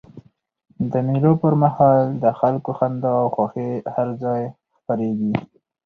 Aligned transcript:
د 0.91 0.93
مېلو 1.07 1.33
پر 1.41 1.53
مهال 1.63 2.01
د 2.23 2.25
خلکو 2.39 2.71
خندا 2.77 3.11
او 3.21 3.27
خوښۍ 3.35 3.71
هر 3.95 4.07
ځای 4.23 4.41
خپریږي. 4.77 5.33